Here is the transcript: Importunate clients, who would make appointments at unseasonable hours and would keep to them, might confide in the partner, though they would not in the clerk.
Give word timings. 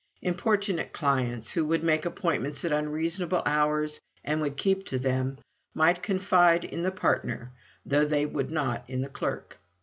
Importunate 0.23 0.93
clients, 0.93 1.51
who 1.51 1.63
would 1.65 1.83
make 1.83 2.07
appointments 2.07 2.65
at 2.65 2.71
unseasonable 2.71 3.43
hours 3.45 4.01
and 4.25 4.41
would 4.41 4.57
keep 4.57 4.83
to 4.87 4.97
them, 4.97 5.37
might 5.75 6.01
confide 6.01 6.65
in 6.65 6.81
the 6.81 6.89
partner, 6.91 7.51
though 7.85 8.05
they 8.05 8.25
would 8.25 8.49
not 8.49 8.83
in 8.89 9.01
the 9.01 9.09
clerk. 9.09 9.59